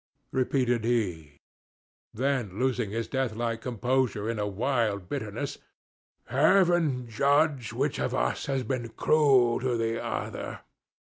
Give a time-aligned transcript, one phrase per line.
[0.31, 1.37] repeated he;
[2.11, 5.59] then, losing his deathlike composure in a wild bitterness,
[6.25, 10.61] "Heaven judge which of us has been cruel to the other!